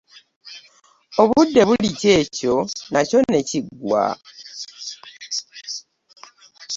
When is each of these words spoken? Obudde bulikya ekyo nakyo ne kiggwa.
Obudde 1.21 1.61
bulikya 1.67 2.11
ekyo 2.21 2.55
nakyo 2.91 3.19
ne 3.29 3.39
kiggwa. 3.49 4.05